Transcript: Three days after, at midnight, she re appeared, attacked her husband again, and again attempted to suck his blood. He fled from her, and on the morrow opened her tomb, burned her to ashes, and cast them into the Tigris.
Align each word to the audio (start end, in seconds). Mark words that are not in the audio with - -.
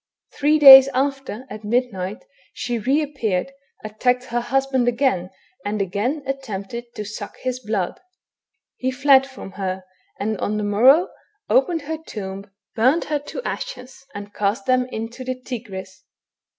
Three 0.33 0.57
days 0.57 0.89
after, 0.95 1.45
at 1.47 1.63
midnight, 1.63 2.25
she 2.53 2.79
re 2.79 3.03
appeared, 3.03 3.51
attacked 3.83 4.23
her 4.23 4.41
husband 4.41 4.87
again, 4.87 5.29
and 5.63 5.79
again 5.79 6.23
attempted 6.25 6.95
to 6.95 7.05
suck 7.05 7.37
his 7.41 7.59
blood. 7.59 7.99
He 8.77 8.89
fled 8.89 9.27
from 9.27 9.51
her, 9.51 9.83
and 10.19 10.39
on 10.39 10.57
the 10.57 10.63
morrow 10.63 11.09
opened 11.51 11.83
her 11.83 11.99
tomb, 12.03 12.49
burned 12.75 13.03
her 13.03 13.19
to 13.19 13.43
ashes, 13.43 14.03
and 14.15 14.33
cast 14.33 14.65
them 14.65 14.87
into 14.87 15.23
the 15.23 15.39
Tigris. 15.39 16.03